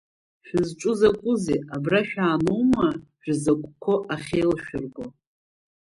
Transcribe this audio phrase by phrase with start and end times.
[0.47, 2.87] Шәызҿу закәызеи абра шәааноума
[3.21, 5.05] шәзакәқәоу ахьеилшәырго.